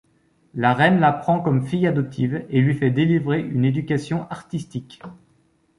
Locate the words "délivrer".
2.89-3.39